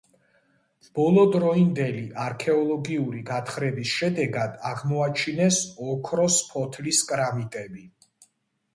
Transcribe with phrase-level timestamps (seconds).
[0.99, 7.89] ბოლო დროინდელი არქეოლოგიური გათხრების შედეგად აღმოაჩინეს ოქროს ფოთლის კრამიტები.